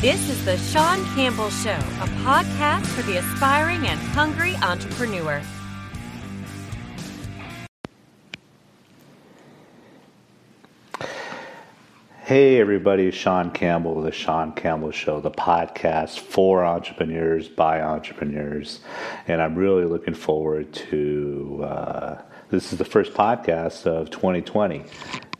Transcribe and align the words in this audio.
This 0.00 0.30
is 0.30 0.44
the 0.44 0.56
Sean 0.56 1.04
Campbell 1.16 1.50
Show, 1.50 1.70
a 1.70 2.08
podcast 2.22 2.86
for 2.86 3.02
the 3.02 3.16
aspiring 3.16 3.84
and 3.84 3.98
hungry 3.98 4.54
entrepreneur. 4.62 5.42
Hey, 12.20 12.60
everybody, 12.60 13.10
Sean 13.10 13.50
Campbell 13.50 13.96
with 13.96 14.04
the 14.04 14.12
Sean 14.12 14.52
Campbell 14.52 14.92
Show, 14.92 15.20
the 15.20 15.32
podcast 15.32 16.20
for 16.20 16.64
entrepreneurs 16.64 17.48
by 17.48 17.82
entrepreneurs. 17.82 18.78
And 19.26 19.42
I'm 19.42 19.56
really 19.56 19.84
looking 19.84 20.14
forward 20.14 20.72
to 20.74 21.64
uh, 21.64 22.22
this 22.50 22.72
is 22.72 22.78
the 22.78 22.84
first 22.84 23.14
podcast 23.14 23.84
of 23.84 24.10
2020. 24.10 24.84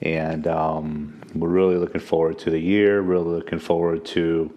And 0.01 0.47
um, 0.47 1.21
we're 1.35 1.49
really 1.49 1.77
looking 1.77 2.01
forward 2.01 2.39
to 2.41 2.51
the 2.51 2.59
year, 2.59 3.01
really 3.01 3.37
looking 3.37 3.59
forward 3.59 4.05
to 4.07 4.57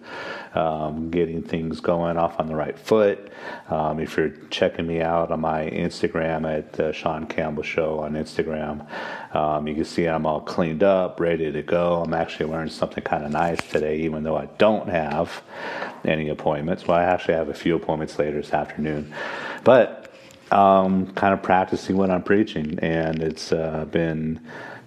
um, 0.54 1.10
getting 1.10 1.42
things 1.42 1.80
going 1.80 2.16
off 2.16 2.38
on 2.38 2.46
the 2.46 2.54
right 2.54 2.78
foot. 2.78 3.32
Um, 3.68 3.98
if 3.98 4.16
you're 4.16 4.30
checking 4.50 4.86
me 4.86 5.00
out 5.00 5.30
on 5.30 5.40
my 5.40 5.68
Instagram 5.68 6.46
at 6.46 6.78
uh, 6.78 6.92
Sean 6.92 7.26
Campbell 7.26 7.64
Show 7.64 8.00
on 8.00 8.12
Instagram, 8.12 8.86
um, 9.34 9.66
you 9.66 9.74
can 9.74 9.84
see 9.84 10.06
I'm 10.06 10.26
all 10.26 10.40
cleaned 10.40 10.82
up, 10.82 11.18
ready 11.18 11.50
to 11.50 11.62
go. 11.62 12.02
I'm 12.02 12.14
actually 12.14 12.46
wearing 12.46 12.70
something 12.70 13.02
kind 13.02 13.24
of 13.24 13.32
nice 13.32 13.60
today, 13.68 13.96
even 13.98 14.22
though 14.22 14.36
I 14.36 14.46
don't 14.58 14.88
have 14.88 15.42
any 16.04 16.28
appointments. 16.28 16.86
Well, 16.86 16.98
I 16.98 17.04
actually 17.04 17.34
have 17.34 17.48
a 17.48 17.54
few 17.54 17.74
appointments 17.74 18.18
later 18.18 18.40
this 18.40 18.52
afternoon. 18.52 19.12
But 19.64 20.12
um, 20.52 21.12
kind 21.14 21.32
of 21.32 21.42
practicing 21.42 21.96
what 21.96 22.10
I'm 22.10 22.22
preaching, 22.22 22.78
and 22.80 23.22
it's 23.22 23.52
uh, 23.52 23.86
been 23.90 24.40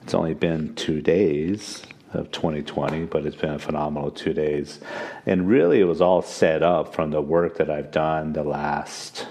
it's 0.06 0.14
only 0.14 0.36
been 0.36 0.76
two 0.76 1.02
days 1.02 1.82
of 2.14 2.32
2020, 2.32 3.06
but 3.06 3.26
it's 3.26 3.36
been 3.36 3.56
a 3.56 3.60
phenomenal 3.60 4.12
two 4.12 4.34
days. 4.34 4.80
And 5.26 5.48
really, 5.48 5.80
it 5.80 5.86
was 5.86 6.00
all 6.00 6.22
set 6.22 6.62
up 6.62 6.94
from 6.94 7.10
the 7.10 7.24
work 7.24 7.58
that 7.58 7.72
I've 7.72 7.90
done 7.90 8.34
the 8.34 8.44
last 8.44 9.26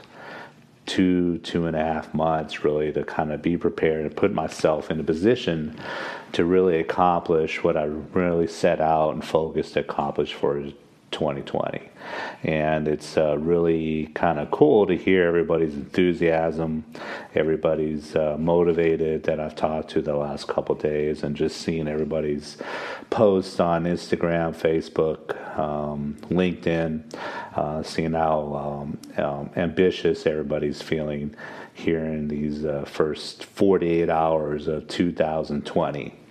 two, 0.86 1.38
two 1.38 1.66
and 1.66 1.76
a 1.76 1.78
half 1.78 2.12
months, 2.12 2.64
really, 2.64 2.92
to 2.92 3.04
kind 3.04 3.30
of 3.30 3.40
be 3.40 3.56
prepared 3.56 4.04
and 4.04 4.16
put 4.16 4.34
myself 4.34 4.90
in 4.90 4.98
a 4.98 5.04
position 5.04 5.78
to 6.32 6.44
really 6.44 6.80
accomplish 6.80 7.62
what 7.62 7.76
I 7.76 7.84
really 7.84 8.48
set 8.48 8.80
out 8.80 9.14
and 9.14 9.24
focused 9.24 9.74
to 9.74 9.80
accomplish 9.80 10.34
for 10.34 10.72
2020. 11.14 11.88
And 12.42 12.86
it's 12.86 13.16
uh, 13.16 13.38
really 13.38 14.08
kind 14.14 14.38
of 14.38 14.50
cool 14.50 14.86
to 14.86 14.96
hear 14.96 15.26
everybody's 15.26 15.74
enthusiasm, 15.74 16.84
everybody's 17.34 18.14
uh, 18.14 18.36
motivated 18.38 19.22
that 19.22 19.40
I've 19.40 19.56
talked 19.56 19.90
to 19.90 20.02
the 20.02 20.14
last 20.14 20.46
couple 20.48 20.74
days, 20.74 21.22
and 21.22 21.34
just 21.34 21.62
seeing 21.62 21.88
everybody's 21.88 22.58
posts 23.08 23.58
on 23.60 23.84
Instagram, 23.84 24.54
Facebook, 24.54 25.58
um, 25.58 26.16
LinkedIn, 26.24 27.14
uh, 27.56 27.82
seeing 27.82 28.12
how 28.12 28.54
um, 28.54 29.24
um, 29.24 29.50
ambitious 29.56 30.26
everybody's 30.26 30.82
feeling 30.82 31.34
here 31.72 32.04
in 32.04 32.28
these 32.28 32.64
uh, 32.64 32.84
first 32.86 33.44
48 33.44 34.10
hours 34.10 34.68
of 34.68 34.86
2020. 34.88 36.23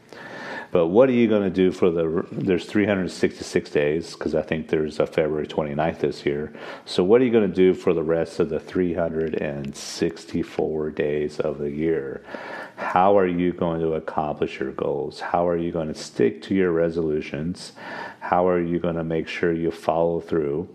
But 0.73 0.87
what 0.87 1.07
are 1.07 1.13
you 1.13 1.27
going 1.27 1.43
to 1.43 1.51
do 1.51 1.71
for 1.71 1.91
the? 1.91 2.25
There's 2.31 2.65
366 2.65 3.69
days 3.69 4.13
because 4.13 4.33
I 4.33 4.41
think 4.41 4.69
there's 4.69 4.99
a 4.99 5.05
February 5.05 5.45
29th 5.45 5.99
this 5.99 6.25
year. 6.25 6.51
So 6.85 7.03
what 7.03 7.21
are 7.21 7.25
you 7.25 7.31
going 7.31 7.47
to 7.47 7.55
do 7.55 7.75
for 7.75 7.93
the 7.93 8.01
rest 8.01 8.39
of 8.39 8.49
the 8.49 8.59
364 8.59 10.89
days 10.89 11.39
of 11.39 11.59
the 11.59 11.69
year? 11.69 12.23
How 12.75 13.15
are 13.19 13.27
you 13.27 13.53
going 13.53 13.81
to 13.81 13.93
accomplish 13.93 14.59
your 14.59 14.71
goals? 14.71 15.19
How 15.19 15.47
are 15.47 15.57
you 15.57 15.71
going 15.71 15.89
to 15.89 15.93
stick 15.93 16.41
to 16.43 16.55
your 16.55 16.71
resolutions? 16.71 17.73
How 18.19 18.47
are 18.47 18.59
you 18.59 18.79
going 18.79 18.95
to 18.95 19.03
make 19.03 19.27
sure 19.27 19.53
you 19.53 19.69
follow 19.69 20.21
through? 20.21 20.67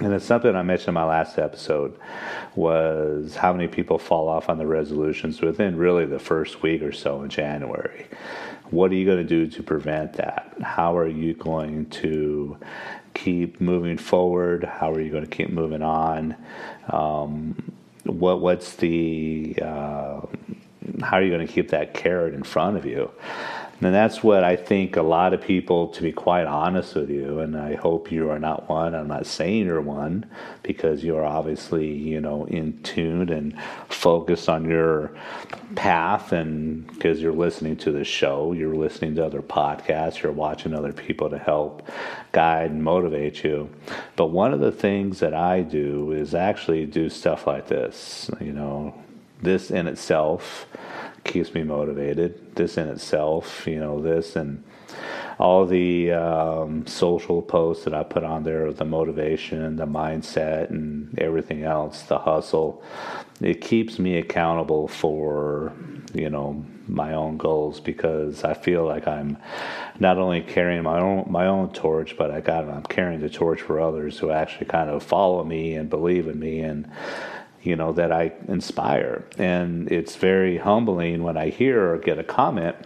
And 0.00 0.12
it's 0.14 0.24
something 0.24 0.54
I 0.54 0.62
mentioned 0.62 0.88
in 0.88 0.94
my 0.94 1.04
last 1.04 1.38
episode 1.38 1.98
was 2.54 3.34
how 3.34 3.52
many 3.52 3.66
people 3.66 3.98
fall 3.98 4.28
off 4.28 4.48
on 4.48 4.58
the 4.58 4.66
resolutions 4.66 5.40
within 5.40 5.76
really 5.76 6.06
the 6.06 6.20
first 6.20 6.62
week 6.62 6.82
or 6.82 6.92
so 6.92 7.22
in 7.22 7.30
January. 7.30 8.06
What 8.70 8.92
are 8.92 8.94
you 8.94 9.06
going 9.06 9.18
to 9.18 9.24
do 9.24 9.46
to 9.48 9.62
prevent 9.62 10.14
that? 10.14 10.54
How 10.62 10.96
are 10.96 11.08
you 11.08 11.34
going 11.34 11.90
to 11.90 12.58
keep 13.14 13.60
moving 13.60 13.98
forward? 13.98 14.64
How 14.64 14.92
are 14.92 15.00
you 15.00 15.10
going 15.10 15.24
to 15.24 15.30
keep 15.30 15.50
moving 15.50 15.82
on? 15.82 16.36
Um, 16.88 17.72
what 18.04 18.40
what's 18.40 18.76
the 18.76 19.56
uh, 19.60 20.20
how 21.02 21.16
are 21.16 21.22
you 21.22 21.30
going 21.30 21.46
to 21.46 21.52
keep 21.52 21.70
that 21.70 21.94
carrot 21.94 22.34
in 22.34 22.42
front 22.42 22.76
of 22.76 22.86
you? 22.86 23.10
And 23.80 23.94
that's 23.94 24.24
what 24.24 24.42
I 24.42 24.56
think 24.56 24.96
a 24.96 25.02
lot 25.02 25.32
of 25.32 25.40
people, 25.40 25.86
to 25.88 26.02
be 26.02 26.10
quite 26.10 26.46
honest 26.46 26.96
with 26.96 27.10
you, 27.10 27.38
and 27.38 27.56
I 27.56 27.76
hope 27.76 28.10
you 28.10 28.28
are 28.28 28.40
not 28.40 28.68
one. 28.68 28.92
I'm 28.92 29.06
not 29.06 29.24
saying 29.24 29.66
you're 29.66 29.80
one 29.80 30.26
because 30.64 31.04
you're 31.04 31.24
obviously, 31.24 31.86
you 31.86 32.20
know, 32.20 32.44
in 32.46 32.82
tune 32.82 33.28
and 33.28 33.54
focused 33.88 34.48
on 34.48 34.68
your 34.68 35.12
path, 35.76 36.32
and 36.32 36.88
because 36.88 37.22
you're 37.22 37.32
listening 37.32 37.76
to 37.76 37.92
the 37.92 38.02
show, 38.02 38.52
you're 38.52 38.74
listening 38.74 39.14
to 39.14 39.24
other 39.24 39.42
podcasts, 39.42 40.22
you're 40.22 40.32
watching 40.32 40.74
other 40.74 40.92
people 40.92 41.30
to 41.30 41.38
help 41.38 41.88
guide 42.32 42.72
and 42.72 42.82
motivate 42.82 43.44
you. 43.44 43.70
But 44.16 44.26
one 44.26 44.52
of 44.52 44.58
the 44.58 44.72
things 44.72 45.20
that 45.20 45.34
I 45.34 45.60
do 45.60 46.10
is 46.10 46.34
actually 46.34 46.84
do 46.86 47.08
stuff 47.08 47.46
like 47.46 47.68
this, 47.68 48.28
you 48.40 48.52
know, 48.52 48.92
this 49.40 49.70
in 49.70 49.86
itself 49.86 50.66
keeps 51.28 51.54
me 51.54 51.62
motivated. 51.62 52.56
This 52.56 52.76
in 52.76 52.88
itself, 52.88 53.66
you 53.66 53.78
know, 53.78 54.02
this 54.02 54.34
and 54.34 54.64
all 55.38 55.66
the 55.66 56.10
um, 56.12 56.86
social 56.86 57.40
posts 57.42 57.84
that 57.84 57.94
I 57.94 58.02
put 58.02 58.24
on 58.24 58.42
there, 58.42 58.72
the 58.72 58.84
motivation, 58.84 59.76
the 59.76 59.86
mindset, 59.86 60.70
and 60.70 61.16
everything 61.18 61.62
else, 61.62 62.02
the 62.02 62.18
hustle, 62.18 62.82
it 63.40 63.60
keeps 63.60 64.00
me 64.00 64.16
accountable 64.16 64.88
for, 64.88 65.72
you 66.12 66.28
know, 66.28 66.64
my 66.88 67.12
own 67.12 67.36
goals 67.36 67.78
because 67.80 68.42
I 68.42 68.54
feel 68.54 68.84
like 68.84 69.06
I'm 69.06 69.36
not 70.00 70.18
only 70.18 70.40
carrying 70.40 70.82
my 70.82 70.98
own 70.98 71.26
my 71.30 71.46
own 71.46 71.72
torch, 71.72 72.16
but 72.16 72.30
I 72.30 72.40
got 72.40 72.68
I'm 72.68 72.82
carrying 72.84 73.20
the 73.20 73.28
torch 73.28 73.60
for 73.60 73.78
others 73.78 74.18
who 74.18 74.30
actually 74.30 74.66
kind 74.66 74.90
of 74.90 75.02
follow 75.02 75.44
me 75.44 75.74
and 75.74 75.90
believe 75.90 76.26
in 76.26 76.38
me 76.38 76.60
and 76.60 76.90
you 77.68 77.76
know, 77.76 77.92
that 77.92 78.10
I 78.10 78.32
inspire. 78.48 79.24
And 79.36 79.92
it's 79.92 80.16
very 80.16 80.56
humbling 80.56 81.22
when 81.22 81.36
I 81.36 81.50
hear 81.50 81.92
or 81.92 81.98
get 81.98 82.18
a 82.18 82.24
comment 82.24 82.76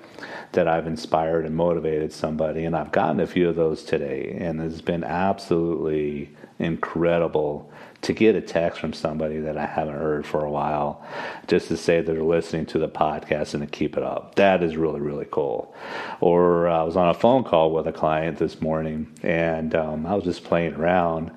that 0.52 0.66
I've 0.66 0.88
inspired 0.88 1.46
and 1.46 1.54
motivated 1.54 2.12
somebody. 2.12 2.64
And 2.64 2.76
I've 2.76 2.90
gotten 2.90 3.20
a 3.20 3.26
few 3.26 3.48
of 3.48 3.54
those 3.54 3.84
today, 3.84 4.36
and 4.40 4.60
it's 4.60 4.80
been 4.80 5.04
absolutely 5.04 6.34
incredible 6.62 7.70
to 8.02 8.12
get 8.12 8.34
a 8.34 8.40
text 8.40 8.80
from 8.80 8.92
somebody 8.92 9.38
that 9.38 9.56
I 9.56 9.64
haven't 9.64 9.94
heard 9.94 10.26
for 10.26 10.44
a 10.44 10.50
while, 10.50 11.06
just 11.46 11.68
to 11.68 11.76
say 11.76 12.00
they're 12.00 12.22
listening 12.22 12.66
to 12.66 12.78
the 12.78 12.88
podcast 12.88 13.54
and 13.54 13.62
to 13.62 13.68
keep 13.68 13.96
it 13.96 14.02
up. 14.02 14.34
That 14.34 14.62
is 14.62 14.76
really, 14.76 15.00
really 15.00 15.26
cool. 15.30 15.72
Or 16.20 16.66
uh, 16.66 16.80
I 16.80 16.82
was 16.82 16.96
on 16.96 17.08
a 17.08 17.14
phone 17.14 17.44
call 17.44 17.72
with 17.72 17.86
a 17.86 17.92
client 17.92 18.38
this 18.38 18.60
morning, 18.60 19.06
and 19.22 19.74
um, 19.76 20.04
I 20.04 20.14
was 20.14 20.24
just 20.24 20.42
playing 20.42 20.74
around 20.74 21.30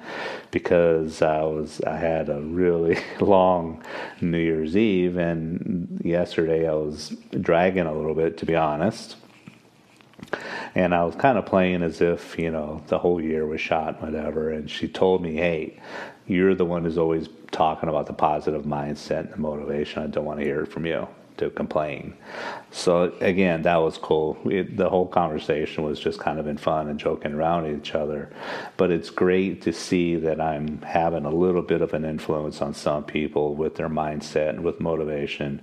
because 0.50 1.22
I 1.22 1.44
was 1.44 1.82
I 1.82 1.98
had 1.98 2.30
a 2.30 2.42
really 2.42 2.98
long 3.20 3.84
New 4.20 4.40
Year's 4.40 4.76
Eve, 4.76 5.18
and 5.18 6.02
yesterday 6.04 6.68
I 6.68 6.74
was 6.74 7.10
dragging 7.42 7.86
a 7.86 7.94
little 7.94 8.16
bit, 8.16 8.38
to 8.40 8.46
be 8.46 8.56
honest 8.56 9.18
and 10.76 10.94
I 10.94 11.04
was 11.04 11.16
kind 11.16 11.38
of 11.38 11.46
playing 11.46 11.84
as 11.84 12.02
if 12.02 12.38
you 12.38 12.52
know 12.52 12.82
the 12.88 13.00
whole 13.00 13.22
year 13.22 13.46
was 13.46 13.62
shot, 13.62 14.02
whatever. 14.02 14.52
And 14.52 14.70
she 14.70 14.88
told 14.88 15.22
me, 15.22 15.36
"Hey, 15.36 15.80
you're 16.28 16.56
the 16.56 16.66
one 16.66 16.84
who's 16.84 16.98
always 16.98 17.30
talking 17.52 17.90
about 17.90 18.08
the 18.08 18.14
positive 18.14 18.64
mindset 18.64 19.26
and 19.26 19.34
the 19.34 19.38
motivation. 19.38 20.04
I 20.04 20.08
don't 20.08 20.26
want 20.26 20.40
to 20.40 20.46
hear 20.46 20.64
it 20.64 20.68
from 20.68 20.86
you 20.86 21.08
to 21.38 21.50
complain." 21.50 22.16
So 22.72 23.14
again, 23.22 23.62
that 23.62 23.78
was 23.78 23.98
cool. 23.98 24.38
the 24.44 24.90
whole 24.90 25.08
conversation 25.08 25.84
was 25.84 26.00
just 26.00 26.20
kind 26.20 26.40
of 26.40 26.48
in 26.48 26.58
fun 26.58 26.90
and 26.90 27.00
joking 27.00 27.34
around 27.34 27.68
each 27.68 27.96
other. 27.96 28.30
But 28.76 28.92
it's 28.92 29.10
great 29.10 29.62
to 29.62 29.72
see 29.72 30.16
that 30.18 30.42
I'm 30.42 30.82
having 30.82 31.26
a 31.26 31.32
little 31.32 31.62
bit 31.62 31.82
of 31.82 31.94
an 31.94 32.04
influence 32.04 32.62
on 32.62 32.74
some 32.74 33.04
people 33.06 33.56
with 33.56 33.76
their 33.76 33.90
mindset 33.90 34.50
and 34.50 34.64
with 34.64 34.82
motivation. 34.82 35.62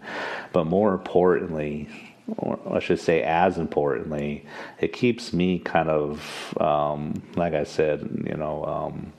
But 0.52 0.64
more 0.64 0.92
importantly, 0.94 1.88
or 2.36 2.58
I 2.76 2.78
should 2.78 3.00
say, 3.00 3.22
as 3.22 3.58
importantly, 3.58 4.46
it 4.80 4.92
keeps 4.92 5.32
me 5.32 5.58
kind 5.58 5.88
of, 5.88 6.56
um, 6.60 7.22
like 7.36 7.54
I 7.54 7.64
said, 7.64 8.24
you 8.26 8.36
know, 8.36 8.64
um, 8.64 9.12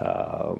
uh, 0.00 0.54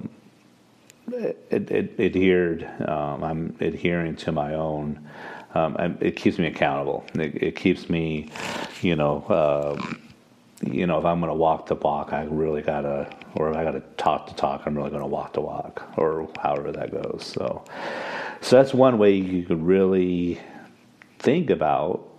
it, 1.12 1.70
it, 1.70 2.00
adhered. 2.00 2.68
Um, 2.88 3.22
I'm 3.22 3.56
adhering 3.60 4.16
to 4.16 4.32
my 4.32 4.54
own. 4.54 5.06
Um, 5.54 5.96
it 6.00 6.16
keeps 6.16 6.38
me 6.38 6.46
accountable. 6.46 7.04
It, 7.14 7.42
it 7.42 7.56
keeps 7.56 7.88
me, 7.88 8.30
you 8.82 8.96
know, 8.96 9.22
uh, 9.28 9.80
you 10.62 10.86
know, 10.86 10.98
if 10.98 11.04
I'm 11.04 11.20
going 11.20 11.30
to 11.30 11.36
walk 11.36 11.66
the 11.66 11.74
walk, 11.74 12.12
I 12.12 12.24
really 12.24 12.62
gotta, 12.62 13.14
or 13.34 13.50
if 13.50 13.56
I 13.56 13.64
gotta 13.64 13.82
talk 13.98 14.26
the 14.26 14.34
talk, 14.34 14.62
I'm 14.64 14.76
really 14.76 14.90
going 14.90 15.02
to 15.02 15.08
walk 15.08 15.34
the 15.34 15.42
walk, 15.42 15.86
or 15.96 16.28
however 16.40 16.72
that 16.72 16.90
goes. 16.90 17.24
So, 17.26 17.62
so 18.40 18.56
that's 18.56 18.72
one 18.72 18.98
way 18.98 19.14
you 19.14 19.44
could 19.44 19.62
really 19.62 20.40
think 21.26 21.50
about 21.50 22.16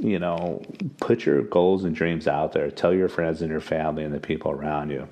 you 0.00 0.18
know, 0.18 0.62
put 0.98 1.24
your 1.24 1.42
goals 1.42 1.84
and 1.84 1.96
dreams 1.96 2.28
out 2.28 2.52
there. 2.52 2.70
Tell 2.70 2.94
your 2.94 3.08
friends 3.08 3.42
and 3.42 3.50
your 3.50 3.60
family 3.60 4.04
and 4.04 4.14
the 4.14 4.20
people 4.20 4.52
around 4.52 4.90
you. 4.90 5.08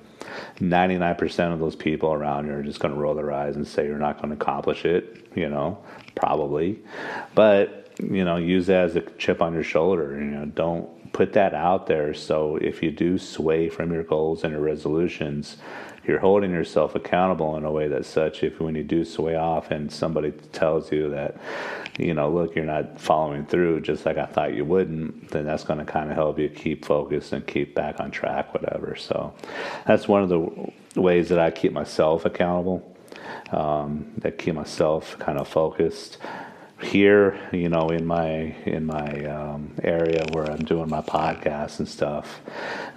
99% 0.59 1.53
of 1.53 1.59
those 1.59 1.75
people 1.75 2.13
around 2.13 2.47
you 2.47 2.53
are 2.53 2.63
just 2.63 2.79
going 2.79 2.93
to 2.93 2.99
roll 2.99 3.13
their 3.13 3.31
eyes 3.31 3.55
and 3.55 3.67
say 3.67 3.85
you're 3.85 3.97
not 3.97 4.21
going 4.21 4.29
to 4.29 4.35
accomplish 4.35 4.85
it, 4.85 5.27
you 5.35 5.49
know, 5.49 5.83
probably. 6.15 6.79
But, 7.35 7.91
you 7.99 8.23
know, 8.23 8.37
use 8.37 8.67
that 8.67 8.85
as 8.85 8.95
a 8.95 9.01
chip 9.17 9.41
on 9.41 9.53
your 9.53 9.63
shoulder. 9.63 10.17
You 10.17 10.25
know, 10.25 10.45
don't 10.45 11.11
put 11.11 11.33
that 11.33 11.53
out 11.53 11.87
there. 11.87 12.13
So 12.13 12.55
if 12.57 12.81
you 12.81 12.91
do 12.91 13.17
sway 13.17 13.69
from 13.69 13.91
your 13.91 14.03
goals 14.03 14.43
and 14.43 14.53
your 14.53 14.61
resolutions, 14.61 15.57
you're 16.05 16.19
holding 16.19 16.51
yourself 16.51 16.95
accountable 16.95 17.55
in 17.55 17.63
a 17.63 17.71
way 17.71 17.87
that's 17.87 18.07
such 18.07 18.43
if 18.43 18.59
when 18.59 18.75
you 18.75 18.83
do 18.83 19.05
sway 19.05 19.35
off 19.35 19.71
and 19.71 19.91
somebody 19.91 20.31
tells 20.51 20.91
you 20.91 21.09
that 21.09 21.35
you 21.97 22.13
know 22.13 22.29
look 22.29 22.55
you're 22.55 22.65
not 22.65 22.99
following 22.99 23.45
through 23.45 23.79
just 23.79 24.05
like 24.05 24.17
i 24.17 24.25
thought 24.25 24.53
you 24.53 24.65
wouldn't 24.65 25.29
then 25.29 25.45
that's 25.45 25.63
going 25.63 25.79
to 25.79 25.85
kind 25.85 26.09
of 26.09 26.15
help 26.15 26.37
you 26.37 26.49
keep 26.49 26.83
focused 26.85 27.31
and 27.33 27.45
keep 27.47 27.73
back 27.75 27.99
on 27.99 28.11
track 28.11 28.53
whatever. 28.53 28.95
So 28.95 29.33
that's 29.85 30.07
one 30.07 30.23
of 30.23 30.29
the 30.29 30.71
ways 30.99 31.29
that 31.29 31.39
i 31.39 31.51
keep 31.51 31.71
myself 31.71 32.25
accountable 32.25 32.89
um, 33.51 34.11
that 34.17 34.37
keep 34.37 34.55
myself 34.55 35.17
kind 35.19 35.37
of 35.37 35.47
focused 35.47 36.17
here, 36.83 37.39
you 37.51 37.69
know, 37.69 37.89
in 37.89 38.05
my 38.05 38.55
in 38.65 38.85
my 38.85 39.25
um, 39.25 39.73
area 39.83 40.25
where 40.31 40.49
I'm 40.49 40.63
doing 40.63 40.89
my 40.89 41.01
podcast 41.01 41.79
and 41.79 41.87
stuff, 41.87 42.41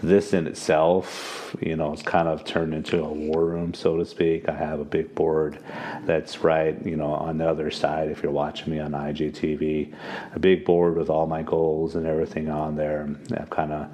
this 0.03 0.33
in 0.33 0.47
itself, 0.47 1.57
you 1.61 1.77
know, 1.77 1.93
it's 1.93 2.03
kind 2.03 2.29
of 2.29 2.45
turned 2.45 2.75
into 2.75 3.03
a 3.03 3.09
war 3.09 3.45
room, 3.45 3.75
so 3.75 3.97
to 3.97 4.05
speak. 4.05 4.49
I 4.49 4.55
have 4.57 4.81
a 4.81 4.85
big 4.85 5.15
board 5.15 5.59
that's 6.05 6.43
right, 6.43 6.85
you 6.85 6.97
know, 6.97 7.13
on 7.13 7.39
the 7.39 7.49
other 7.49 7.71
side. 7.71 8.11
If 8.11 8.23
you're 8.23 8.33
watching 8.33 8.73
me 8.73 8.81
on 8.81 8.93
IGTV, 8.93 9.95
a 10.35 10.39
big 10.39 10.65
board 10.65 10.97
with 10.97 11.09
all 11.09 11.27
my 11.27 11.43
goals 11.43 11.95
and 11.95 12.07
everything 12.07 12.51
on 12.51 12.77
there. 12.77 13.09
I've 13.37 13.51
kind 13.51 13.73
of 13.73 13.89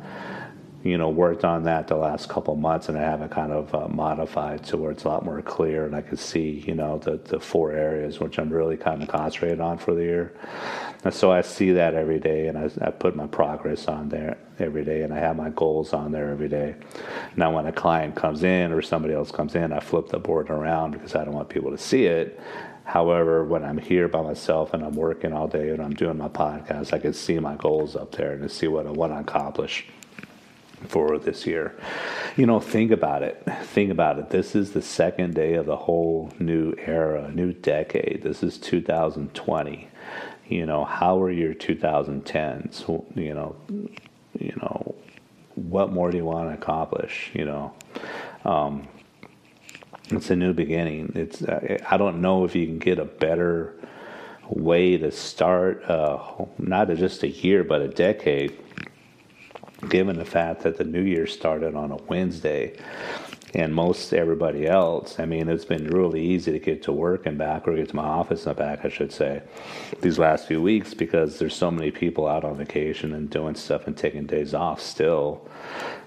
you 0.84 0.98
know, 0.98 1.08
worked 1.08 1.44
on 1.44 1.62
that 1.64 1.86
the 1.86 1.96
last 1.96 2.28
couple 2.28 2.56
months, 2.56 2.88
and 2.88 2.98
I 2.98 3.02
have 3.02 3.22
it 3.22 3.30
kind 3.30 3.52
of 3.52 3.74
uh, 3.74 3.88
modified 3.88 4.64
to 4.64 4.76
where 4.76 4.90
it's 4.90 5.04
a 5.04 5.08
lot 5.08 5.24
more 5.24 5.40
clear, 5.40 5.86
and 5.86 5.94
I 5.94 6.02
can 6.02 6.16
see, 6.16 6.64
you 6.66 6.74
know, 6.74 6.98
the 6.98 7.18
the 7.18 7.38
four 7.38 7.72
areas 7.72 8.18
which 8.18 8.38
I'm 8.38 8.50
really 8.50 8.76
kind 8.76 9.02
of 9.02 9.08
concentrated 9.08 9.60
on 9.60 9.78
for 9.78 9.94
the 9.94 10.02
year. 10.02 10.34
And 11.04 11.12
so 11.12 11.32
I 11.32 11.42
see 11.42 11.72
that 11.72 11.94
every 11.94 12.18
day, 12.18 12.48
and 12.48 12.58
I, 12.58 12.70
I 12.80 12.90
put 12.90 13.16
my 13.16 13.26
progress 13.26 13.88
on 13.88 14.08
there 14.08 14.38
every 14.58 14.84
day, 14.84 15.02
and 15.02 15.12
I 15.12 15.18
have 15.18 15.36
my 15.36 15.50
goals 15.50 15.92
on 15.92 16.12
there 16.12 16.30
every 16.30 16.48
day. 16.48 16.76
Now, 17.36 17.52
when 17.52 17.66
a 17.66 17.72
client 17.72 18.14
comes 18.14 18.42
in 18.42 18.72
or 18.72 18.82
somebody 18.82 19.14
else 19.14 19.30
comes 19.30 19.54
in, 19.54 19.72
I 19.72 19.80
flip 19.80 20.08
the 20.08 20.18
board 20.18 20.50
around 20.50 20.92
because 20.92 21.14
I 21.14 21.24
don't 21.24 21.34
want 21.34 21.48
people 21.48 21.70
to 21.70 21.78
see 21.78 22.06
it. 22.06 22.40
However, 22.84 23.44
when 23.44 23.64
I'm 23.64 23.78
here 23.78 24.08
by 24.08 24.22
myself 24.22 24.74
and 24.74 24.84
I'm 24.84 24.94
working 24.94 25.32
all 25.32 25.46
day 25.46 25.70
and 25.70 25.80
I'm 25.80 25.94
doing 25.94 26.18
my 26.18 26.28
podcast, 26.28 26.92
I 26.92 26.98
can 26.98 27.12
see 27.12 27.38
my 27.38 27.54
goals 27.54 27.94
up 27.94 28.12
there 28.12 28.32
and 28.32 28.50
see 28.50 28.66
what 28.66 28.86
I 28.86 28.90
want 28.90 29.12
to 29.12 29.20
accomplish 29.20 29.86
for 30.88 31.18
this 31.18 31.46
year. 31.46 31.76
You 32.36 32.46
know, 32.46 32.60
think 32.60 32.90
about 32.90 33.22
it. 33.22 33.42
Think 33.64 33.90
about 33.90 34.18
it. 34.18 34.30
This 34.30 34.54
is 34.54 34.72
the 34.72 34.82
second 34.82 35.34
day 35.34 35.54
of 35.54 35.66
the 35.66 35.76
whole 35.76 36.32
new 36.38 36.74
era, 36.78 37.30
new 37.32 37.52
decade. 37.52 38.22
This 38.22 38.42
is 38.42 38.58
2020. 38.58 39.88
You 40.48 40.66
know, 40.66 40.84
how 40.84 41.22
are 41.22 41.30
your 41.30 41.54
2010s? 41.54 43.16
You 43.16 43.34
know, 43.34 43.56
you 44.38 44.54
know, 44.56 44.94
what 45.54 45.92
more 45.92 46.10
do 46.10 46.16
you 46.16 46.24
want 46.24 46.50
to 46.50 46.54
accomplish? 46.54 47.30
You 47.34 47.44
know, 47.44 47.74
um, 48.44 48.88
it's 50.10 50.30
a 50.30 50.36
new 50.36 50.52
beginning. 50.52 51.12
It's 51.14 51.42
I 51.42 51.96
don't 51.96 52.20
know 52.20 52.44
if 52.44 52.54
you 52.54 52.66
can 52.66 52.78
get 52.78 52.98
a 52.98 53.04
better 53.04 53.74
way 54.48 54.98
to 54.98 55.10
start 55.10 55.82
uh, 55.84 56.18
not 56.58 56.88
just 56.88 57.22
a 57.22 57.28
year 57.28 57.64
but 57.64 57.80
a 57.80 57.88
decade 57.88 58.52
given 59.88 60.16
the 60.16 60.24
fact 60.24 60.62
that 60.62 60.78
the 60.78 60.84
new 60.84 61.02
year 61.02 61.26
started 61.26 61.74
on 61.74 61.90
a 61.90 61.96
Wednesday 61.96 62.76
and 63.54 63.74
most 63.74 64.14
everybody 64.14 64.66
else, 64.66 65.20
I 65.20 65.26
mean, 65.26 65.48
it's 65.48 65.64
been 65.64 65.88
really 65.88 66.22
easy 66.22 66.52
to 66.52 66.58
get 66.58 66.82
to 66.84 66.92
work 66.92 67.26
and 67.26 67.36
back, 67.36 67.68
or 67.68 67.76
get 67.76 67.90
to 67.90 67.96
my 67.96 68.04
office 68.04 68.46
and 68.46 68.56
back, 68.56 68.84
I 68.84 68.88
should 68.88 69.12
say, 69.12 69.42
these 70.00 70.18
last 70.18 70.46
few 70.46 70.62
weeks 70.62 70.94
because 70.94 71.38
there's 71.38 71.54
so 71.54 71.70
many 71.70 71.90
people 71.90 72.26
out 72.26 72.44
on 72.44 72.56
vacation 72.56 73.12
and 73.12 73.28
doing 73.28 73.54
stuff 73.54 73.86
and 73.86 73.96
taking 73.96 74.26
days 74.26 74.54
off 74.54 74.80
still. 74.80 75.46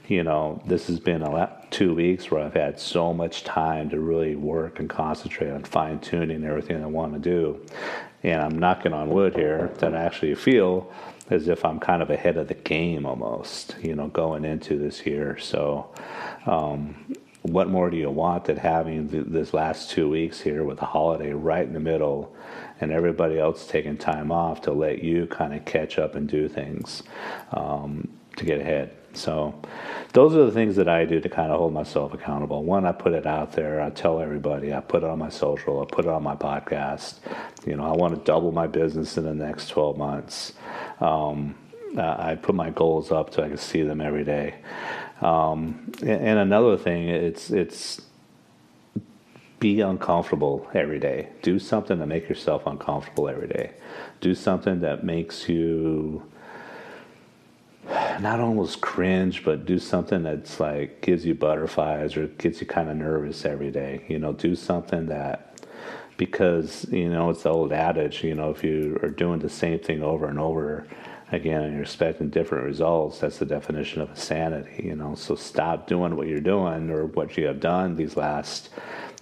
You 0.07 0.23
know, 0.23 0.61
this 0.65 0.87
has 0.87 0.99
been 0.99 1.21
a 1.21 1.29
lot, 1.29 1.71
two 1.71 1.93
weeks 1.93 2.29
where 2.29 2.43
I've 2.43 2.53
had 2.53 2.79
so 2.79 3.13
much 3.13 3.43
time 3.43 3.89
to 3.89 3.99
really 3.99 4.35
work 4.35 4.79
and 4.79 4.89
concentrate 4.89 5.49
on 5.49 5.63
fine 5.63 5.99
tuning 5.99 6.43
everything 6.43 6.83
I 6.83 6.87
want 6.87 7.13
to 7.13 7.19
do. 7.19 7.65
And 8.23 8.41
I'm 8.41 8.57
knocking 8.57 8.93
on 8.93 9.09
wood 9.09 9.35
here 9.35 9.71
that 9.79 9.95
I 9.95 10.03
actually 10.03 10.35
feel 10.35 10.91
as 11.29 11.47
if 11.47 11.65
I'm 11.65 11.79
kind 11.79 12.01
of 12.01 12.09
ahead 12.09 12.37
of 12.37 12.47
the 12.47 12.53
game 12.53 13.05
almost, 13.05 13.75
you 13.81 13.95
know, 13.95 14.07
going 14.07 14.45
into 14.45 14.77
this 14.77 15.05
year. 15.05 15.37
So, 15.39 15.89
um, 16.45 16.95
what 17.41 17.69
more 17.69 17.91
do 17.91 17.97
you 17.97 18.09
want 18.09 18.45
than 18.45 18.57
having 18.57 19.07
th- 19.09 19.25
this 19.27 19.53
last 19.53 19.91
two 19.91 20.09
weeks 20.09 20.41
here 20.41 20.63
with 20.63 20.79
the 20.79 20.85
holiday 20.85 21.31
right 21.31 21.65
in 21.65 21.73
the 21.73 21.79
middle 21.79 22.35
and 22.81 22.91
everybody 22.91 23.39
else 23.39 23.67
taking 23.67 23.97
time 23.97 24.31
off 24.31 24.61
to 24.61 24.71
let 24.71 25.03
you 25.03 25.27
kind 25.27 25.53
of 25.53 25.63
catch 25.63 25.99
up 25.99 26.15
and 26.15 26.27
do 26.27 26.49
things 26.49 27.03
um, 27.51 28.07
to 28.37 28.45
get 28.45 28.59
ahead? 28.59 28.95
So, 29.13 29.61
those 30.11 30.35
are 30.35 30.45
the 30.45 30.51
things 30.51 30.75
that 30.75 30.89
I 30.89 31.05
do 31.05 31.19
to 31.21 31.29
kind 31.29 31.51
of 31.51 31.57
hold 31.57 31.73
myself 31.73 32.13
accountable. 32.13 32.63
One, 32.63 32.85
I 32.85 32.91
put 32.91 33.13
it 33.13 33.25
out 33.25 33.53
there. 33.53 33.81
I 33.81 33.89
tell 33.89 34.19
everybody. 34.19 34.73
I 34.73 34.81
put 34.81 35.03
it 35.03 35.09
on 35.09 35.19
my 35.19 35.29
social. 35.29 35.81
I 35.81 35.85
put 35.85 36.05
it 36.05 36.11
on 36.11 36.23
my 36.23 36.35
podcast. 36.35 37.15
You 37.65 37.77
know, 37.77 37.85
I 37.85 37.95
want 37.95 38.15
to 38.15 38.21
double 38.21 38.51
my 38.51 38.67
business 38.67 39.17
in 39.17 39.23
the 39.23 39.33
next 39.33 39.69
12 39.69 39.97
months. 39.97 40.53
Um, 40.99 41.55
I 41.97 42.35
put 42.35 42.55
my 42.55 42.71
goals 42.71 43.11
up 43.11 43.33
so 43.33 43.43
I 43.43 43.47
can 43.47 43.57
see 43.57 43.83
them 43.83 44.01
every 44.01 44.23
day. 44.23 44.55
Um, 45.21 45.91
and, 46.01 46.39
another 46.39 46.77
thing, 46.77 47.07
it's 47.07 47.49
it's 47.49 48.01
be 49.59 49.81
uncomfortable 49.81 50.69
every 50.73 50.99
day. 50.99 51.29
Do 51.41 51.57
something 51.57 51.97
to 51.99 52.05
make 52.05 52.27
yourself 52.27 52.63
uncomfortable 52.65 53.29
every 53.29 53.47
day. 53.47 53.71
Do 54.19 54.35
something 54.35 54.81
that 54.81 55.03
makes 55.03 55.47
you 55.47 56.29
not 58.19 58.39
almost 58.39 58.81
cringe, 58.81 59.43
but 59.43 59.65
do 59.65 59.79
something 59.79 60.23
that's 60.23 60.59
like 60.59 61.01
gives 61.01 61.25
you 61.25 61.33
butterflies 61.33 62.15
or 62.17 62.27
gets 62.27 62.61
you 62.61 62.67
kind 62.67 62.89
of 62.89 62.97
nervous 62.97 63.45
every 63.45 63.71
day. 63.71 64.03
You 64.07 64.19
know, 64.19 64.33
do 64.33 64.55
something 64.55 65.07
that 65.07 65.67
because 66.17 66.85
you 66.91 67.09
know 67.09 67.29
it's 67.29 67.43
the 67.43 67.49
old 67.49 67.73
adage. 67.73 68.23
You 68.23 68.35
know, 68.35 68.49
if 68.51 68.63
you 68.63 68.99
are 69.03 69.09
doing 69.09 69.39
the 69.39 69.49
same 69.49 69.79
thing 69.79 70.03
over 70.03 70.27
and 70.27 70.39
over 70.39 70.87
again 71.31 71.63
and 71.63 71.73
you're 71.73 71.83
expecting 71.83 72.29
different 72.29 72.65
results, 72.65 73.19
that's 73.19 73.39
the 73.39 73.45
definition 73.45 74.01
of 74.01 74.09
insanity. 74.09 74.83
You 74.83 74.95
know, 74.95 75.15
so 75.15 75.35
stop 75.35 75.87
doing 75.87 76.15
what 76.15 76.27
you're 76.27 76.39
doing 76.39 76.89
or 76.89 77.05
what 77.05 77.37
you 77.37 77.45
have 77.47 77.59
done 77.59 77.95
these 77.95 78.15
last 78.15 78.69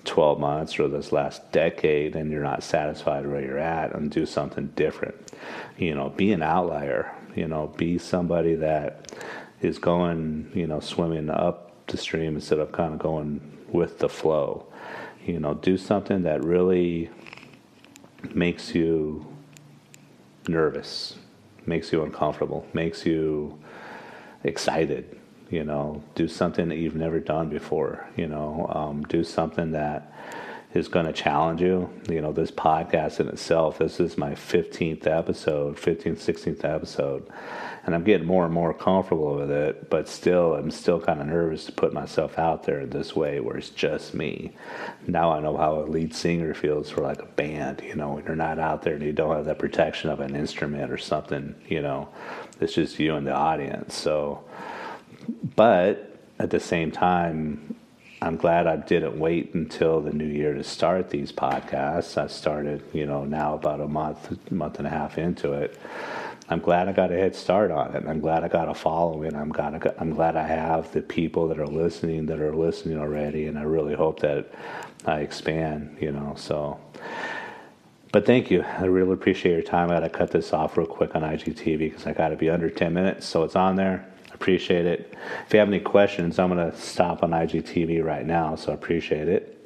12 0.06 0.40
months 0.40 0.80
or 0.80 0.88
this 0.88 1.12
last 1.12 1.52
decade 1.52 2.16
and 2.16 2.32
you're 2.32 2.44
not 2.44 2.64
satisfied 2.64 3.26
where 3.26 3.42
you're 3.42 3.58
at 3.58 3.94
and 3.96 4.12
do 4.12 4.26
something 4.26 4.68
different. 4.76 5.16
You 5.78 5.96
know, 5.96 6.10
be 6.10 6.34
an 6.34 6.44
outlier 6.44 7.12
you 7.36 7.48
know, 7.48 7.68
be 7.68 7.98
somebody 7.98 8.56
that 8.56 9.12
is 9.62 9.80
going, 9.80 10.52
you 10.54 10.68
know, 10.68 10.80
swimming 10.80 11.30
up 11.30 11.86
the 11.88 11.98
stream 11.98 12.36
instead 12.36 12.60
of 12.60 12.72
kind 12.72 12.94
of 12.94 13.00
going 13.00 13.58
with 13.70 14.00
the 14.00 14.10
flow. 14.10 14.66
You 15.26 15.40
know, 15.40 15.54
do 15.54 15.78
something 15.78 16.24
that 16.24 16.44
really 16.44 17.10
makes 18.34 18.76
you 18.76 19.26
nervous, 20.48 21.18
makes 21.66 21.92
you 21.92 22.04
uncomfortable, 22.04 22.68
makes 22.74 23.06
you 23.06 23.60
excited. 24.44 25.20
You 25.50 25.64
know, 25.64 26.04
do 26.16 26.28
something 26.28 26.70
that 26.70 26.78
you've 26.78 26.96
never 26.96 27.20
done 27.20 27.50
before. 27.50 28.08
You 28.16 28.28
know, 28.28 28.68
um, 28.74 29.04
do 29.04 29.24
something 29.24 29.72
that 29.72 30.12
is 30.74 30.88
going 30.88 31.06
to 31.06 31.14
challenge 31.14 31.62
you. 31.62 31.90
You 32.10 32.22
know, 32.22 32.32
this 32.32 32.52
podcast 32.52 33.20
in 33.20 33.28
itself, 33.28 33.78
this 33.78 34.00
is 34.00 34.18
my 34.18 34.32
15th 34.32 35.06
episode, 35.06 35.78
15th, 35.78 36.18
16th 36.18 36.64
episode. 36.66 37.28
And 37.86 37.94
I'm 37.94 38.04
getting 38.04 38.26
more 38.26 38.46
and 38.46 38.54
more 38.54 38.74
comfortable 38.74 39.36
with 39.36 39.52
it, 39.52 39.90
but 39.90 40.08
still, 40.08 40.56
I'm 40.56 40.72
still 40.72 41.02
kind 41.02 41.20
of 41.20 41.28
nervous 41.28 41.66
to 41.66 41.74
put 41.74 41.94
myself 41.94 42.40
out 42.40 42.64
there 42.64 42.86
this 42.86 43.16
way 43.16 43.42
where 43.42 43.58
it's 43.58 43.70
just 43.70 44.14
me. 44.14 44.56
Now 45.06 45.32
I 45.32 45.42
know 45.42 45.58
how 45.58 45.80
a 45.80 45.84
lead 45.84 46.16
singer 46.16 46.54
feels 46.54 46.90
for 46.90 47.02
like 47.02 47.22
a 47.22 47.26
band, 47.26 47.82
you 47.86 47.96
know, 47.96 48.14
when 48.14 48.26
you're 48.26 48.36
not 48.36 48.58
out 48.58 48.84
there 48.84 48.96
and 48.96 49.04
you 49.04 49.12
don't 49.12 49.36
have 49.36 49.46
the 49.46 49.54
protection 49.54 50.10
of 50.10 50.22
an 50.22 50.36
instrument 50.36 50.92
or 50.92 50.98
something, 50.98 51.56
you 51.68 51.82
know, 51.82 52.08
it's 52.62 52.74
just 52.74 53.00
you 53.00 53.16
and 53.16 53.28
the 53.28 53.34
audience. 53.34 53.96
So, 53.96 54.44
but 55.56 56.18
at 56.40 56.50
the 56.50 56.60
same 56.60 56.92
time, 56.92 57.76
I'm 58.22 58.38
glad 58.38 58.68
I 58.68 58.78
didn't 58.78 59.20
wait 59.20 59.54
until 59.54 60.00
the 60.00 60.14
new 60.14 60.26
year 60.26 60.54
to 60.54 60.64
start 60.64 61.10
these 61.10 61.32
podcasts. 61.32 62.18
I 62.18 62.28
started, 62.28 62.82
you 62.94 63.06
know, 63.06 63.26
now 63.26 63.56
about 63.56 63.82
a 63.82 63.88
month, 63.88 64.50
month 64.52 64.78
and 64.78 64.88
a 64.88 64.90
half 64.90 65.18
into 65.18 65.54
it. 65.54 65.78
I'm 66.50 66.60
glad 66.60 66.88
I 66.88 66.94
got 66.94 67.12
a 67.12 67.16
head 67.16 67.36
start 67.36 67.72
on 67.72 67.96
it. 67.96 68.06
I'm 68.08 68.20
glad 68.20 68.44
I 68.44 68.48
got 68.48 68.70
a 68.70 68.74
following. 68.74 69.36
I'm 69.36 69.50
glad 69.50 69.96
I'm 69.98 70.14
glad 70.14 70.36
I 70.36 70.46
have 70.46 70.92
the 70.92 71.02
people 71.02 71.48
that 71.50 71.60
are 71.60 71.68
listening 71.68 72.26
that 72.28 72.40
are 72.40 72.56
listening 72.56 72.98
already, 72.98 73.48
and 73.48 73.58
I 73.58 73.64
really 73.64 73.96
hope 73.96 74.20
that 74.20 74.52
I 75.06 75.22
expand. 75.22 75.98
You 76.00 76.12
know, 76.12 76.34
so 76.38 76.80
but 78.14 78.28
thank 78.28 78.52
you. 78.52 78.62
I 78.62 78.86
really 78.86 79.14
appreciate 79.14 79.54
your 79.54 79.64
time. 79.64 79.90
I 79.90 79.96
got 79.96 80.00
to 80.02 80.10
cut 80.10 80.32
this 80.32 80.54
off 80.54 80.78
real 80.78 80.86
quick 80.86 81.16
on 81.16 81.24
IGTV 81.24 81.80
because 81.80 82.06
I 82.06 82.14
got 82.14 82.30
to 82.30 82.36
be 82.36 82.50
under 82.50 82.70
10 82.70 82.94
minutes. 82.94 83.26
So 83.26 83.44
it's 83.44 83.56
on 83.56 83.76
there. 83.76 84.08
Appreciate 84.44 84.86
it. 84.86 85.14
If 85.48 85.54
you 85.54 85.60
have 85.60 85.70
any 85.70 85.80
questions, 85.80 86.38
I'm 86.38 86.54
going 86.54 86.70
to 86.70 86.78
stop 86.78 87.24
on 87.24 87.32
IGTV 87.32 88.04
right 88.04 88.26
now. 88.26 88.58
So 88.58 88.74
I 88.74 88.76
appreciate 88.76 89.30
it. 89.30 89.58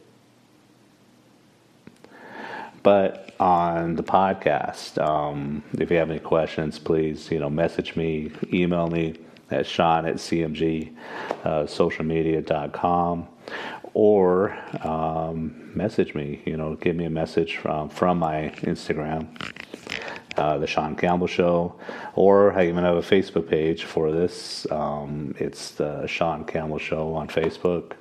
But 2.83 3.33
on 3.39 3.95
the 3.95 4.03
podcast, 4.03 5.03
um, 5.03 5.63
if 5.79 5.89
you 5.89 5.97
have 5.97 6.11
any 6.11 6.19
questions, 6.19 6.77
please, 6.77 7.31
you 7.31 7.39
know, 7.39 7.49
message 7.49 7.95
me, 7.95 8.31
email 8.53 8.85
me 8.85 9.15
at 9.49 9.65
Sean 9.65 10.05
at 10.05 10.17
CMG 10.17 10.95
uh, 11.43 11.63
socialmedia.com 11.63 13.27
or 13.95 14.55
um, 14.83 15.71
message 15.75 16.13
me, 16.13 16.43
you 16.45 16.55
know, 16.55 16.75
give 16.75 16.95
me 16.95 17.05
a 17.05 17.09
message 17.09 17.57
from, 17.57 17.89
from 17.89 18.19
my 18.19 18.53
Instagram, 18.57 19.25
uh, 20.37 20.57
The 20.57 20.67
Sean 20.67 20.95
Campbell 20.95 21.27
Show, 21.27 21.75
or 22.15 22.53
I 22.53 22.67
even 22.67 22.83
have 22.83 22.95
a 22.95 23.01
Facebook 23.01 23.49
page 23.49 23.83
for 23.83 24.11
this. 24.11 24.65
Um, 24.71 25.35
it's 25.37 25.71
The 25.71 26.07
Sean 26.07 26.45
Campbell 26.45 26.79
Show 26.79 27.13
on 27.13 27.27
Facebook 27.27 27.93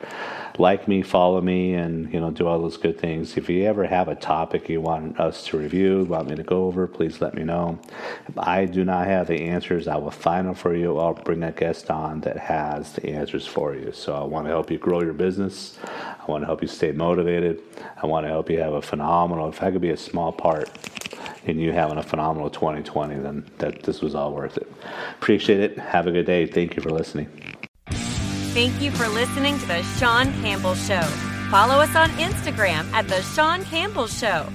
like 0.59 0.89
me, 0.89 1.03
follow 1.03 1.41
me, 1.41 1.75
and 1.75 2.13
you 2.13 2.21
know 2.21 2.31
do 2.31 2.47
all 2.47 2.61
those 2.61 2.77
good 2.77 2.99
things. 2.99 3.37
If 3.37 3.49
you 3.49 3.65
ever 3.65 3.85
have 3.85 4.09
a 4.09 4.15
topic 4.15 4.69
you 4.69 4.81
want 4.81 5.19
us 5.19 5.45
to 5.47 5.59
review, 5.59 6.05
want 6.05 6.29
me 6.29 6.37
to 6.37 6.43
go 6.43 6.67
over, 6.67 6.87
please 6.87 7.21
let 7.21 7.35
me 7.35 7.45
know. 7.45 7.79
If 8.29 8.39
I 8.39 8.65
do 8.65 8.85
not 8.85 9.07
have 9.07 9.29
the 9.29 9.43
answers, 9.43 9.89
I 9.89 9.97
will 9.97 10.11
find 10.11 10.47
them 10.47 10.55
for 10.55 10.75
you. 10.75 10.99
I'll 10.99 11.15
bring 11.15 11.43
a 11.43 11.53
guest 11.53 11.91
on 11.91 12.21
that 12.21 12.37
has 12.39 12.93
the 12.93 13.09
answers 13.09 13.47
for 13.47 13.75
you. 13.75 13.93
So 13.93 14.15
I 14.15 14.25
want 14.25 14.47
to 14.47 14.51
help 14.51 14.71
you 14.71 14.79
grow 14.79 15.03
your 15.03 15.13
business. 15.13 15.79
I 15.87 16.31
want 16.31 16.43
to 16.43 16.47
help 16.47 16.63
you 16.63 16.69
stay 16.69 16.93
motivated. 16.93 17.63
I 18.03 18.07
want 18.07 18.25
to 18.25 18.29
help 18.29 18.51
you 18.51 18.61
have 18.61 18.75
a 18.75 18.83
phenomenal. 18.83 19.49
If 19.49 19.63
I 19.63 19.71
could 19.71 19.83
be 19.83 19.91
a 19.91 19.97
small 19.97 20.33
part 20.33 20.71
in 21.49 21.59
you 21.59 21.73
having 21.73 21.99
a 21.99 22.03
phenomenal 22.03 22.51
2020, 22.51 23.17
then 23.17 23.49
that 23.59 23.83
this 23.83 24.01
was 24.01 24.15
all 24.15 24.33
worth 24.33 24.57
it. 24.57 24.71
Appreciate 25.21 25.61
it. 25.61 25.79
Have 25.79 26.07
a 26.07 26.13
good 26.13 26.27
day. 26.27 26.47
Thank 26.47 26.77
you 26.77 26.83
for 26.83 26.91
listening. 26.91 27.29
Thank 27.91 28.81
you 28.81 28.91
for 28.91 29.07
listening 29.09 29.59
to 29.59 29.67
The 29.67 29.83
Sean 29.99 30.33
Campbell 30.41 30.75
Show. 30.75 31.03
Follow 31.51 31.75
us 31.75 31.95
on 31.95 32.09
Instagram 32.11 32.91
at 32.93 33.07
The 33.07 33.23
Sean 33.23 33.63
Campbell 33.65 34.07
Show. 34.07 34.49